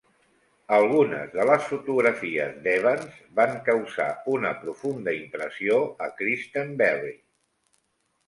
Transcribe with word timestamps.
Algunes 0.75 1.27
de 1.33 1.43
les 1.49 1.67
fotografies 1.73 2.55
d'Evans 2.67 3.19
van 3.39 3.53
causar 3.69 4.07
una 4.37 4.53
profunda 4.63 5.13
impressió 5.17 5.77
a 6.07 6.11
Christenberry. 6.23 7.13